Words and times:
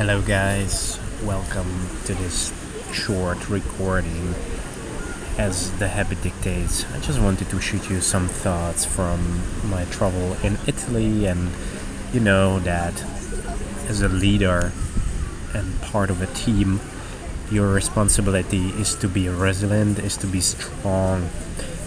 Hello, 0.00 0.22
guys. 0.22 0.98
Welcome 1.22 1.90
to 2.06 2.14
this 2.14 2.54
short 2.90 3.50
recording. 3.50 4.34
As 5.36 5.70
the 5.72 5.88
habit 5.88 6.22
dictates, 6.22 6.90
I 6.94 7.00
just 7.00 7.20
wanted 7.20 7.50
to 7.50 7.60
shoot 7.60 7.90
you 7.90 8.00
some 8.00 8.26
thoughts 8.26 8.86
from 8.86 9.42
my 9.68 9.84
travel 9.90 10.38
in 10.42 10.56
Italy, 10.66 11.26
and 11.26 11.50
you 12.14 12.20
know 12.20 12.60
that 12.60 13.04
as 13.90 14.00
a 14.00 14.08
leader 14.08 14.72
and 15.52 15.78
part 15.82 16.08
of 16.08 16.22
a 16.22 16.32
team, 16.32 16.80
your 17.50 17.70
responsibility 17.70 18.70
is 18.80 18.94
to 18.94 19.06
be 19.06 19.28
resilient, 19.28 19.98
is 19.98 20.16
to 20.16 20.26
be 20.26 20.40
strong, 20.40 21.28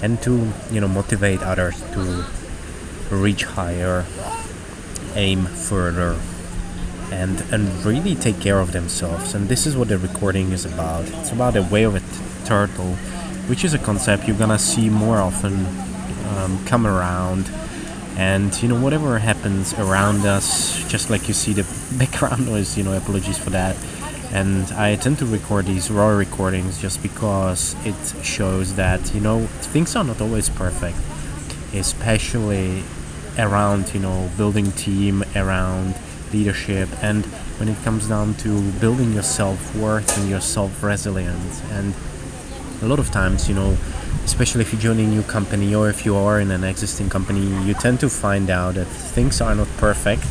and 0.00 0.22
to 0.22 0.52
you 0.70 0.80
know 0.80 0.86
motivate 0.86 1.42
others 1.42 1.82
to 1.90 2.24
reach 3.10 3.42
higher, 3.42 4.06
aim 5.16 5.46
further, 5.46 6.14
and 7.10 7.40
and 7.52 7.68
really 7.84 8.14
take 8.14 8.40
care 8.40 8.58
of 8.58 8.72
themselves. 8.72 9.34
And 9.34 9.48
this 9.48 9.66
is 9.66 9.76
what 9.76 9.88
the 9.88 9.98
recording 9.98 10.52
is 10.52 10.64
about. 10.64 11.04
It's 11.08 11.32
about 11.32 11.56
a 11.56 11.62
way 11.62 11.84
of 11.84 11.94
a 11.94 12.00
t- 12.00 12.06
turtle, 12.44 12.94
which 13.48 13.64
is 13.64 13.74
a 13.74 13.78
concept 13.78 14.26
you're 14.26 14.36
gonna 14.36 14.58
see 14.58 14.88
more 14.90 15.18
often 15.18 15.66
um, 16.36 16.64
come 16.66 16.86
around. 16.86 17.50
And 18.16 18.50
you 18.62 18.68
know 18.68 18.80
whatever 18.80 19.18
happens 19.18 19.74
around 19.74 20.24
us, 20.24 20.82
just 20.88 21.10
like 21.10 21.28
you 21.28 21.34
see 21.34 21.52
the 21.52 21.66
background 21.98 22.46
noise. 22.46 22.76
You 22.76 22.84
know, 22.84 22.96
apologies 22.96 23.38
for 23.38 23.50
that. 23.50 23.76
And 24.32 24.66
I 24.72 24.96
tend 24.96 25.18
to 25.18 25.26
record 25.26 25.66
these 25.66 25.90
raw 25.90 26.08
recordings 26.08 26.80
just 26.80 27.02
because 27.02 27.76
it 27.86 28.24
shows 28.24 28.74
that 28.74 29.14
you 29.14 29.20
know 29.20 29.46
things 29.72 29.94
are 29.94 30.04
not 30.04 30.20
always 30.20 30.48
perfect, 30.48 30.98
especially 31.74 32.82
around 33.38 33.92
you 33.92 34.00
know 34.00 34.30
building 34.36 34.72
team 34.72 35.22
around 35.34 35.94
leadership 36.32 36.88
and 37.02 37.24
when 37.58 37.68
it 37.68 37.76
comes 37.82 38.08
down 38.08 38.34
to 38.34 38.70
building 38.80 39.12
your 39.12 39.22
self-worth 39.22 40.18
and 40.18 40.28
your 40.28 40.40
self-resilience 40.40 41.62
and 41.72 41.94
a 42.82 42.86
lot 42.86 42.98
of 42.98 43.10
times 43.10 43.48
you 43.48 43.54
know 43.54 43.76
especially 44.24 44.60
if 44.60 44.72
you 44.72 44.78
join 44.78 44.98
a 44.98 45.06
new 45.06 45.22
company 45.22 45.74
or 45.74 45.88
if 45.88 46.04
you 46.04 46.16
are 46.16 46.40
in 46.40 46.50
an 46.50 46.64
existing 46.64 47.08
company 47.08 47.46
you 47.64 47.74
tend 47.74 48.00
to 48.00 48.08
find 48.08 48.50
out 48.50 48.74
that 48.74 48.86
things 48.86 49.40
are 49.40 49.54
not 49.54 49.68
perfect 49.76 50.24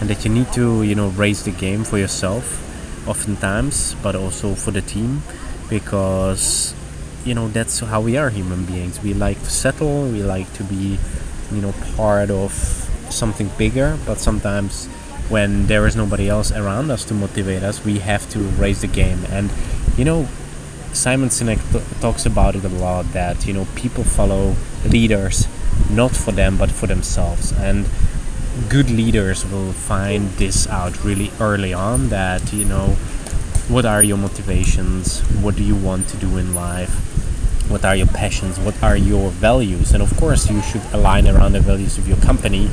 and 0.00 0.08
that 0.08 0.24
you 0.24 0.30
need 0.30 0.50
to 0.52 0.82
you 0.82 0.94
know 0.94 1.08
raise 1.10 1.44
the 1.44 1.50
game 1.50 1.84
for 1.84 1.98
yourself 1.98 2.66
oftentimes 3.08 3.94
but 4.02 4.14
also 4.14 4.54
for 4.54 4.70
the 4.70 4.80
team 4.80 5.22
because 5.68 6.74
you 7.24 7.34
know 7.34 7.48
that's 7.48 7.80
how 7.80 8.00
we 8.00 8.16
are 8.16 8.30
human 8.30 8.64
beings. 8.64 9.02
We 9.02 9.14
like 9.14 9.38
to 9.38 9.50
settle 9.50 10.08
we 10.10 10.22
like 10.22 10.52
to 10.54 10.64
be 10.64 10.98
you 11.52 11.60
know 11.60 11.72
part 11.96 12.30
of 12.30 12.52
something 13.10 13.50
bigger 13.58 13.98
but 14.06 14.18
sometimes 14.18 14.88
when 15.30 15.66
there 15.66 15.86
is 15.86 15.94
nobody 15.94 16.28
else 16.28 16.50
around 16.52 16.90
us 16.90 17.04
to 17.04 17.14
motivate 17.14 17.62
us 17.62 17.84
we 17.84 18.00
have 18.00 18.28
to 18.30 18.40
raise 18.40 18.80
the 18.80 18.86
game. 18.86 19.24
And 19.30 19.50
you 19.96 20.04
know 20.04 20.28
simon 20.92 21.28
sinek 21.28 21.60
t- 21.72 22.00
talks 22.00 22.26
about 22.26 22.56
it 22.56 22.64
a 22.64 22.68
lot 22.68 23.04
that 23.12 23.46
you 23.46 23.52
know 23.52 23.64
people 23.76 24.02
follow 24.02 24.56
leaders 24.84 25.46
not 25.88 26.10
for 26.10 26.32
them 26.32 26.58
but 26.58 26.70
for 26.70 26.86
themselves. 26.86 27.52
And 27.52 27.86
good 28.68 28.90
leaders 28.90 29.46
will 29.46 29.72
find 29.72 30.28
this 30.30 30.66
out 30.66 31.04
really 31.04 31.30
early 31.40 31.72
on 31.72 32.08
that 32.08 32.52
you 32.52 32.64
know 32.64 32.96
what 33.68 33.86
are 33.86 34.02
your 34.02 34.18
motivations? 34.18 35.20
What 35.42 35.54
do 35.54 35.62
you 35.62 35.76
want 35.76 36.08
to 36.08 36.16
do 36.16 36.36
in 36.38 36.56
life? 36.56 36.90
What 37.70 37.84
are 37.84 37.94
your 37.94 38.08
passions? 38.08 38.58
What 38.58 38.82
are 38.82 38.96
your 38.96 39.30
values? 39.30 39.92
And 39.92 40.02
of 40.02 40.16
course 40.16 40.50
you 40.50 40.60
should 40.60 40.82
align 40.92 41.28
around 41.28 41.52
the 41.52 41.60
values 41.60 41.96
of 41.96 42.08
your 42.08 42.16
company 42.16 42.68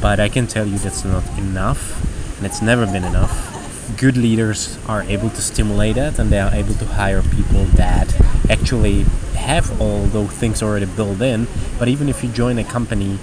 but 0.00 0.18
i 0.20 0.28
can 0.28 0.46
tell 0.46 0.66
you 0.66 0.78
that's 0.78 1.04
not 1.04 1.26
enough 1.38 2.10
and 2.40 2.46
it's 2.46 2.62
never 2.62 2.86
been 2.86 3.04
enough. 3.04 3.52
Good 3.98 4.16
leaders 4.16 4.78
are 4.88 5.02
able 5.02 5.28
to 5.28 5.42
stimulate 5.42 5.96
that 5.96 6.18
and 6.18 6.30
they 6.30 6.38
are 6.38 6.50
able 6.54 6.72
to 6.72 6.86
hire 6.86 7.20
people 7.20 7.64
that 7.76 8.18
actually 8.48 9.02
have 9.36 9.78
all 9.78 10.04
those 10.06 10.30
things 10.30 10.62
already 10.62 10.86
built 10.86 11.20
in. 11.20 11.46
But 11.78 11.88
even 11.88 12.08
if 12.08 12.24
you 12.24 12.30
join 12.30 12.56
a 12.56 12.64
company 12.64 13.18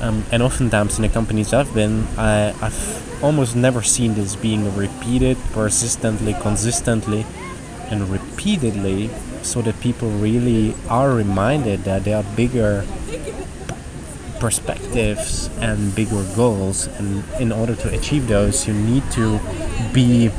um, 0.00 0.24
and 0.30 0.40
oftentimes 0.40 0.98
in 0.98 1.02
the 1.02 1.08
companies 1.08 1.52
I've 1.52 1.74
been, 1.74 2.06
I, 2.16 2.54
I've 2.62 3.24
almost 3.24 3.56
never 3.56 3.82
seen 3.82 4.14
this 4.14 4.36
being 4.36 4.72
repeated 4.76 5.36
persistently, 5.50 6.34
consistently, 6.34 7.26
and 7.90 8.08
repeatedly 8.08 9.10
so 9.42 9.62
that 9.62 9.80
people 9.80 10.10
really 10.10 10.76
are 10.88 11.12
reminded 11.12 11.82
that 11.84 12.04
they 12.04 12.12
are 12.12 12.22
bigger 12.36 12.86
perspectives 14.38 15.50
and 15.60 15.94
bigger 15.94 16.24
goals 16.34 16.86
and 16.98 17.24
in 17.40 17.52
order 17.52 17.74
to 17.74 17.88
achieve 17.94 18.28
those 18.28 18.66
you 18.66 18.74
need 18.74 19.02
to 19.10 19.38
be 19.92 20.30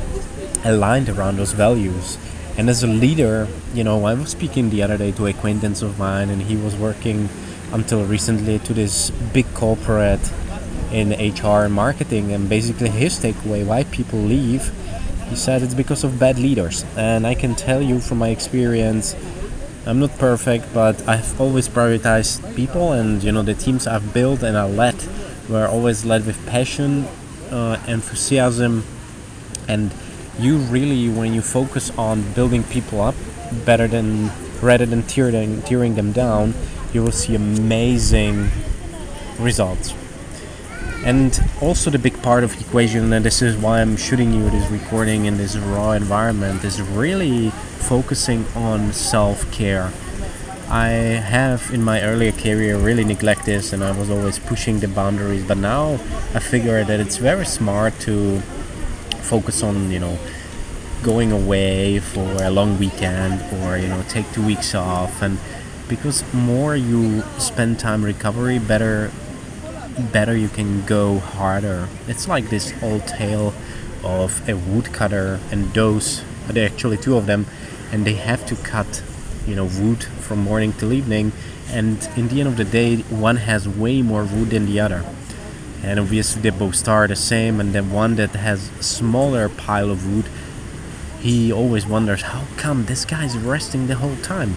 aligned 0.64 1.08
around 1.08 1.36
those 1.36 1.52
values. 1.52 2.18
And 2.58 2.68
as 2.68 2.82
a 2.82 2.86
leader 2.86 3.48
you 3.72 3.84
know 3.84 4.04
i 4.04 4.14
was 4.14 4.30
speaking 4.30 4.70
the 4.70 4.82
other 4.82 4.98
day 4.98 5.12
to 5.12 5.26
an 5.26 5.34
acquaintance 5.36 5.82
of 5.82 5.98
mine 5.98 6.28
and 6.30 6.42
he 6.42 6.56
was 6.56 6.76
working 6.76 7.28
until 7.72 8.04
recently 8.04 8.58
to 8.58 8.74
this 8.74 9.10
big 9.32 9.46
corporate 9.54 10.32
in 10.92 11.10
hr 11.10 11.64
and 11.64 11.72
marketing 11.72 12.32
and 12.32 12.48
basically 12.48 12.88
his 12.88 13.18
takeaway 13.18 13.64
why 13.64 13.84
people 13.84 14.18
leave 14.18 14.72
he 15.28 15.36
said 15.36 15.62
it's 15.62 15.74
because 15.74 16.02
of 16.02 16.18
bad 16.18 16.38
leaders. 16.38 16.84
And 16.96 17.26
i 17.26 17.34
can 17.34 17.54
tell 17.54 17.80
you 17.80 18.00
from 18.00 18.18
my 18.18 18.28
experience 18.30 19.14
I'm 19.86 19.98
not 19.98 20.18
perfect, 20.18 20.74
but 20.74 21.08
I've 21.08 21.40
always 21.40 21.66
prioritized 21.66 22.54
people, 22.54 22.92
and 22.92 23.22
you 23.22 23.32
know 23.32 23.42
the 23.42 23.54
teams 23.54 23.86
I've 23.86 24.12
built 24.12 24.42
and 24.42 24.56
I 24.56 24.64
led 24.64 24.96
were 25.48 25.66
always 25.66 26.04
led 26.04 26.26
with 26.26 26.36
passion, 26.46 27.06
uh, 27.50 27.78
enthusiasm, 27.88 28.84
and 29.66 29.90
you 30.38 30.58
really, 30.58 31.08
when 31.08 31.32
you 31.32 31.40
focus 31.40 31.90
on 31.96 32.32
building 32.34 32.62
people 32.64 33.00
up, 33.00 33.14
better 33.64 33.88
than 33.88 34.30
rather 34.60 34.84
than 34.84 35.02
tearing 35.04 35.62
tearing 35.62 35.94
them 35.94 36.12
down, 36.12 36.54
you 36.92 37.02
will 37.02 37.12
see 37.12 37.34
amazing 37.34 38.50
results. 39.38 39.94
And 41.04 41.40
also 41.62 41.88
the 41.88 41.98
big 41.98 42.22
part 42.22 42.44
of 42.44 42.54
the 42.54 42.66
equation, 42.66 43.10
and 43.14 43.24
this 43.24 43.40
is 43.40 43.56
why 43.56 43.80
I'm 43.80 43.96
shooting 43.96 44.34
you 44.34 44.50
this 44.50 44.70
recording 44.70 45.24
in 45.24 45.38
this 45.38 45.56
raw 45.56 45.92
environment, 45.92 46.62
is 46.64 46.82
really 46.82 47.50
focusing 47.90 48.46
on 48.54 48.92
self-care. 48.92 49.90
I 50.68 50.90
have 51.34 51.72
in 51.72 51.82
my 51.82 52.00
earlier 52.02 52.30
career 52.30 52.78
really 52.78 53.02
neglected 53.02 53.46
this 53.46 53.72
and 53.72 53.82
I 53.82 53.90
was 53.90 54.08
always 54.08 54.38
pushing 54.38 54.78
the 54.78 54.86
boundaries 54.86 55.44
but 55.44 55.58
now 55.58 55.94
I 56.32 56.38
figure 56.38 56.84
that 56.84 57.00
it's 57.00 57.16
very 57.16 57.44
smart 57.44 57.98
to 58.06 58.38
focus 59.32 59.64
on 59.64 59.90
you 59.90 59.98
know 59.98 60.16
going 61.02 61.32
away 61.32 61.98
for 61.98 62.28
a 62.44 62.50
long 62.50 62.78
weekend 62.78 63.42
or 63.54 63.76
you 63.76 63.88
know 63.88 64.04
take 64.08 64.30
two 64.30 64.46
weeks 64.46 64.72
off. 64.72 65.20
And 65.20 65.40
because 65.88 66.22
more 66.32 66.76
you 66.76 67.22
spend 67.38 67.80
time 67.80 68.04
recovery 68.04 68.60
better 68.60 69.10
better 70.12 70.36
you 70.36 70.48
can 70.48 70.86
go 70.86 71.18
harder. 71.18 71.88
It's 72.06 72.28
like 72.28 72.50
this 72.50 72.72
old 72.84 73.08
tale 73.08 73.52
of 74.04 74.48
a 74.48 74.54
woodcutter 74.54 75.40
and 75.50 75.74
those 75.74 76.22
there 76.46 76.64
are 76.64 76.72
actually 76.72 76.96
two 76.96 77.16
of 77.16 77.26
them 77.26 77.46
and 77.92 78.06
they 78.06 78.14
have 78.14 78.46
to 78.46 78.56
cut 78.56 79.02
you 79.46 79.54
know 79.54 79.64
wood 79.64 80.04
from 80.04 80.40
morning 80.40 80.72
till 80.72 80.92
evening. 80.92 81.32
And 81.68 82.08
in 82.16 82.28
the 82.28 82.40
end 82.40 82.48
of 82.48 82.56
the 82.56 82.64
day 82.64 82.96
one 82.96 83.36
has 83.36 83.68
way 83.68 84.02
more 84.02 84.24
wood 84.24 84.50
than 84.50 84.66
the 84.66 84.80
other. 84.80 85.04
And 85.82 85.98
obviously 85.98 86.42
they 86.42 86.50
both 86.50 86.74
start 86.74 87.08
the 87.08 87.16
same. 87.16 87.60
And 87.60 87.72
the 87.72 87.82
one 87.82 88.16
that 88.16 88.30
has 88.30 88.70
smaller 88.80 89.48
pile 89.48 89.90
of 89.90 90.12
wood 90.12 90.26
he 91.20 91.52
always 91.52 91.86
wonders 91.86 92.22
how 92.22 92.44
come 92.56 92.86
this 92.86 93.04
guy's 93.04 93.36
resting 93.36 93.86
the 93.86 93.96
whole 93.96 94.16
time? 94.16 94.56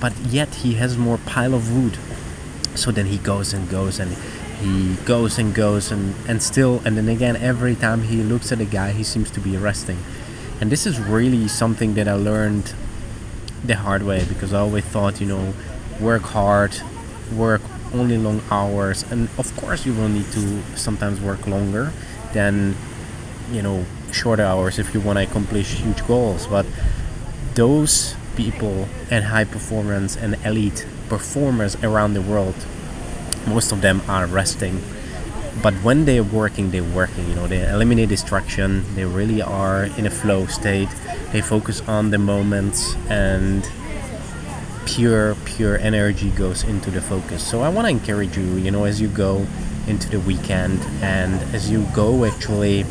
But 0.00 0.16
yet 0.18 0.56
he 0.56 0.74
has 0.74 0.98
more 0.98 1.18
pile 1.18 1.54
of 1.54 1.72
wood. 1.72 1.96
So 2.76 2.90
then 2.90 3.06
he 3.06 3.18
goes 3.18 3.52
and 3.52 3.68
goes 3.68 4.00
and 4.00 4.16
he 4.62 4.94
goes 5.04 5.38
and 5.38 5.54
goes 5.54 5.90
and, 5.90 6.14
and 6.28 6.42
still 6.42 6.80
and 6.84 6.96
then 6.96 7.08
again 7.08 7.36
every 7.36 7.74
time 7.74 8.02
he 8.02 8.22
looks 8.22 8.52
at 8.52 8.58
the 8.58 8.64
guy 8.64 8.92
he 8.92 9.02
seems 9.02 9.30
to 9.32 9.40
be 9.40 9.56
resting 9.56 9.98
and 10.62 10.70
this 10.70 10.86
is 10.86 11.00
really 11.00 11.48
something 11.48 11.94
that 11.94 12.06
I 12.06 12.12
learned 12.12 12.72
the 13.64 13.74
hard 13.74 14.04
way 14.04 14.24
because 14.28 14.52
I 14.52 14.60
always 14.60 14.84
thought, 14.84 15.20
you 15.20 15.26
know, 15.26 15.54
work 16.00 16.22
hard, 16.22 16.80
work 17.34 17.60
only 17.92 18.16
long 18.16 18.40
hours, 18.48 19.02
and 19.10 19.28
of 19.38 19.56
course 19.56 19.84
you 19.84 19.92
will 19.92 20.08
need 20.08 20.30
to 20.30 20.62
sometimes 20.76 21.20
work 21.20 21.48
longer 21.48 21.92
than, 22.32 22.76
you 23.50 23.60
know, 23.60 23.84
shorter 24.12 24.44
hours 24.44 24.78
if 24.78 24.94
you 24.94 25.00
want 25.00 25.18
to 25.18 25.24
accomplish 25.24 25.80
huge 25.80 26.06
goals. 26.06 26.46
But 26.46 26.64
those 27.54 28.14
people 28.36 28.86
and 29.10 29.24
high 29.24 29.44
performance 29.44 30.16
and 30.16 30.36
elite 30.46 30.86
performers 31.08 31.74
around 31.82 32.14
the 32.14 32.22
world, 32.22 32.54
most 33.48 33.72
of 33.72 33.80
them 33.80 34.00
are 34.06 34.26
resting 34.26 34.80
but 35.60 35.74
when 35.82 36.04
they're 36.04 36.22
working 36.22 36.70
they're 36.70 36.82
working 36.82 37.28
you 37.28 37.34
know 37.34 37.46
they 37.46 37.68
eliminate 37.68 38.08
distraction 38.08 38.84
they 38.94 39.04
really 39.04 39.42
are 39.42 39.84
in 39.98 40.06
a 40.06 40.10
flow 40.10 40.46
state 40.46 40.88
they 41.32 41.40
focus 41.42 41.80
on 41.82 42.10
the 42.10 42.18
moments 42.18 42.94
and 43.08 43.68
pure 44.86 45.34
pure 45.44 45.78
energy 45.78 46.30
goes 46.30 46.64
into 46.64 46.90
the 46.90 47.00
focus. 47.00 47.46
So 47.46 47.60
i 47.60 47.68
want 47.68 47.86
to 47.86 47.90
encourage 47.90 48.36
you 48.36 48.56
you 48.56 48.70
know 48.70 48.84
as 48.84 49.00
you 49.00 49.08
go 49.08 49.46
into 49.86 50.08
the 50.08 50.20
weekend 50.20 50.80
and 51.02 51.34
as 51.54 51.70
you 51.70 51.86
go 51.94 52.24
actually 52.24 52.84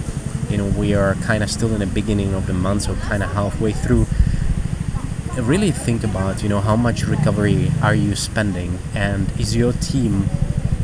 you 0.49 0.57
know 0.57 0.67
we 0.77 0.93
are 0.93 1.15
kind 1.15 1.43
of 1.43 1.49
still 1.49 1.73
in 1.73 1.79
the 1.79 1.85
beginning 1.85 2.33
of 2.33 2.47
the 2.47 2.53
month 2.53 2.83
so 2.83 2.95
kind 2.95 3.23
of 3.23 3.31
halfway 3.31 3.71
through 3.71 4.05
really 5.37 5.71
think 5.71 6.03
about 6.03 6.43
you 6.43 6.49
know 6.49 6.59
how 6.59 6.75
much 6.75 7.03
recovery 7.03 7.71
are 7.81 7.95
you 7.95 8.15
spending 8.15 8.77
and 8.93 9.31
is 9.39 9.55
your 9.55 9.71
team 9.73 10.25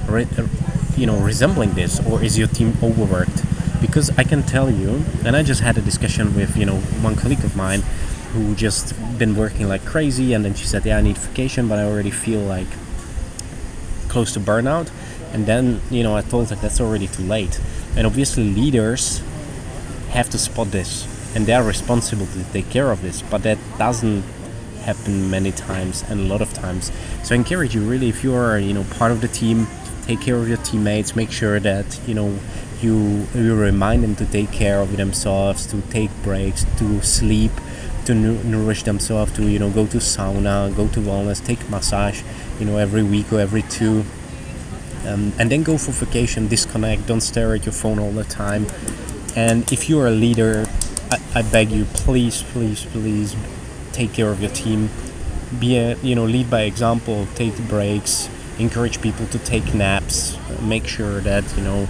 re- 0.08 0.28
you 0.98 1.06
know 1.06 1.18
resembling 1.20 1.74
this 1.74 2.06
or 2.06 2.24
is 2.24 2.38
your 2.38 2.48
team 2.48 2.74
overworked? 2.82 3.44
Because 3.80 4.10
i 4.18 4.24
can 4.24 4.42
tell 4.42 4.72
you 4.72 5.04
and 5.24 5.36
i 5.36 5.44
just 5.44 5.62
had 5.62 5.78
a 5.78 5.82
discussion 5.82 6.36
with 6.36 6.58
you 6.58 6.66
know 6.66 6.78
one 7.06 7.16
colleague 7.16 7.44
of 7.44 7.56
mine 7.56 7.82
who 8.34 8.56
just 8.56 8.96
been 9.18 9.36
working 9.36 9.68
like 9.70 9.86
crazy 9.86 10.34
and 10.34 10.44
then 10.44 10.54
she 10.56 10.66
said 10.66 10.84
yeah 10.86 10.98
i 10.98 11.02
need 11.02 11.18
vacation 11.18 11.68
but 11.68 11.78
i 11.78 11.84
already 11.84 12.10
feel 12.10 12.42
like 12.42 12.68
close 14.08 14.34
to 14.34 14.40
burnout. 14.40 14.90
And 15.34 15.46
then 15.46 15.82
you 15.92 16.04
know 16.04 16.16
i 16.16 16.22
told 16.22 16.50
her 16.50 16.56
that's 16.56 16.80
already 16.82 17.08
too 17.08 17.24
late. 17.24 17.60
And 17.96 18.06
obviously 18.08 18.44
leaders 18.44 19.22
have 20.10 20.30
to 20.32 20.38
spot 20.38 20.72
this 20.72 20.92
and 21.36 21.46
they 21.46 21.54
are 21.54 21.64
responsible 21.64 22.26
to 22.28 22.44
take 22.46 22.70
care 22.70 22.92
of 22.92 23.02
this 23.02 23.22
but 23.22 23.44
that 23.44 23.58
doesn't 23.78 24.24
happen 24.82 25.30
many 25.30 25.52
times 25.52 26.04
and 26.10 26.20
a 26.22 26.24
lot 26.24 26.42
of 26.42 26.54
times. 26.54 26.92
So 27.24 27.36
i 27.36 27.38
encourage 27.38 27.76
you 27.76 27.82
really 27.82 28.10
if 28.10 28.24
you 28.24 28.34
are 28.34 28.58
you 28.58 28.74
know 28.74 28.86
part 29.00 29.12
of 29.12 29.22
the 29.22 29.28
team 29.28 29.68
take 30.08 30.22
care 30.22 30.38
of 30.38 30.48
your 30.48 30.58
teammates 30.58 31.16
make 31.16 31.32
sure 31.32 31.60
that 31.60 32.00
you 32.08 32.14
know 32.14 32.40
you 32.82 33.28
you 33.36 33.56
remind 33.56 34.04
them 34.04 34.16
to 34.16 34.26
take 34.26 34.52
care 34.52 34.80
of 34.80 34.96
themselves 34.98 35.66
to 35.66 35.82
take 35.90 36.12
breaks 36.24 36.66
to 36.78 37.02
sleep 37.02 37.52
to 38.06 38.16
nourish 38.16 38.84
themselves 38.84 39.34
to 39.34 39.44
you 39.44 39.60
know 39.60 39.70
go 39.70 39.86
to 39.86 39.98
sauna 39.98 40.74
go 40.76 40.88
to 40.88 41.02
wellness 41.02 41.44
take 41.46 41.70
massage 41.70 42.22
you 42.60 42.66
know 42.66 42.78
every 42.78 43.04
week 43.04 43.32
or 43.32 43.40
every 43.40 43.64
two. 43.64 44.04
Um, 45.06 45.32
and 45.40 45.52
then 45.52 45.64
go 45.64 45.78
for 45.78 45.92
vacation 45.92 46.48
disconnect 46.48 47.06
don't 47.06 47.22
stare 47.22 47.54
at 47.54 47.66
your 47.66 47.74
phone 47.74 48.00
all 48.00 48.12
the 48.12 48.24
time. 48.24 48.66
And 49.36 49.72
if 49.72 49.90
you're 49.90 50.08
a 50.08 50.12
leader 50.12 50.66
I, 51.12 51.20
I 51.36 51.42
beg 51.44 51.72
you 51.72 51.86
please 51.86 52.44
please 52.44 52.86
please 52.86 53.36
take 53.92 54.14
care 54.14 54.30
of 54.30 54.42
your 54.42 54.52
team. 54.52 54.90
Be 55.60 55.78
a 55.78 55.96
you 55.98 56.16
know 56.16 56.26
lead 56.26 56.50
by 56.50 56.62
example 56.62 57.28
take 57.36 57.58
breaks 57.68 58.30
encourage 58.60 59.02
people 59.02 59.26
to 59.28 59.40
take 59.40 59.74
naps 59.74 60.38
make 60.62 60.88
sure 60.88 61.20
that 61.22 61.44
you 61.56 61.64
know 61.64 61.88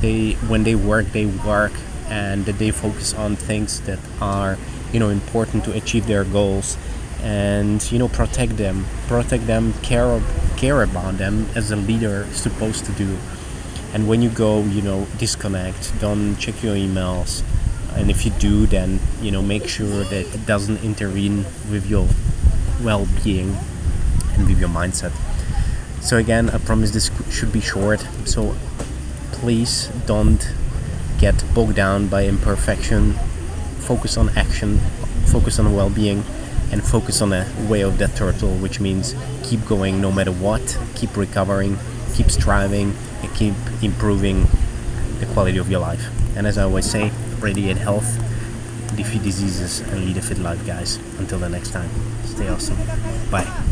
they 0.00 0.32
when 0.48 0.62
they 0.64 0.74
work 0.74 1.06
they 1.12 1.26
work 1.26 1.72
and 2.08 2.44
that 2.46 2.58
they 2.58 2.70
focus 2.70 3.14
on 3.14 3.36
things 3.36 3.80
that 3.82 3.98
are 4.20 4.58
you 4.92 4.98
know 4.98 5.08
important 5.08 5.64
to 5.64 5.72
achieve 5.72 6.06
their 6.06 6.24
goals 6.24 6.76
and 7.22 7.90
you 7.92 7.98
know 7.98 8.08
protect 8.08 8.56
them 8.56 8.84
protect 9.06 9.46
them 9.46 9.72
care 9.82 10.20
care 10.56 10.82
about 10.82 11.18
them 11.18 11.46
as 11.54 11.70
a 11.70 11.76
leader 11.76 12.26
is 12.30 12.36
supposed 12.36 12.84
to 12.84 12.92
do. 12.92 13.16
And 13.94 14.06
when 14.06 14.22
you 14.22 14.30
go 14.30 14.62
you 14.62 14.82
know 14.82 15.06
disconnect 15.18 15.98
don't 16.00 16.36
check 16.36 16.62
your 16.62 16.74
emails 16.74 17.42
and 17.96 18.10
if 18.10 18.24
you 18.24 18.30
do 18.32 18.66
then 18.66 19.00
you 19.20 19.30
know 19.30 19.42
make 19.42 19.66
sure 19.66 20.04
that 20.04 20.34
it 20.34 20.46
doesn't 20.46 20.82
intervene 20.84 21.44
with 21.70 21.86
your 21.90 22.06
well-being 22.82 23.56
and 24.34 24.46
with 24.46 24.60
your 24.60 24.68
mindset 24.68 25.12
so 26.00 26.16
again 26.16 26.50
i 26.50 26.58
promise 26.58 26.90
this 26.90 27.10
should 27.30 27.52
be 27.52 27.60
short. 27.60 28.00
So 28.24 28.54
please 29.32 29.88
don't 30.06 30.52
get 31.18 31.42
bogged 31.54 31.76
down 31.76 32.08
by 32.08 32.26
imperfection. 32.26 33.14
Focus 33.80 34.16
on 34.16 34.28
action 34.36 34.80
focus 35.30 35.60
on 35.60 35.74
well-being 35.74 36.24
and 36.72 36.84
focus 36.84 37.22
on 37.22 37.32
a 37.32 37.46
way 37.68 37.82
of 37.82 37.98
the 37.98 38.08
turtle 38.08 38.50
which 38.56 38.80
means 38.80 39.14
keep 39.44 39.64
going 39.66 40.00
no 40.00 40.10
matter 40.10 40.32
what 40.32 40.76
keep 40.96 41.16
recovering 41.16 41.78
keep 42.14 42.28
striving 42.30 42.92
and 43.22 43.32
keep 43.34 43.54
improving 43.80 44.46
the 45.20 45.26
quality 45.32 45.58
of 45.58 45.70
your 45.70 45.80
life. 45.80 46.04
And 46.36 46.46
as 46.46 46.58
i 46.58 46.62
always 46.62 46.90
say 46.90 47.12
radiate 47.38 47.76
health 47.76 48.16
defeat 48.96 49.22
diseases 49.22 49.80
and 49.80 50.04
lead 50.04 50.16
a 50.16 50.22
fit 50.22 50.38
life 50.38 50.66
guys. 50.66 50.96
Until 51.18 51.38
the 51.38 51.48
next 51.48 51.70
time 51.70 51.90
stay 52.24 52.48
awesome. 52.48 52.76
Bye 53.30 53.69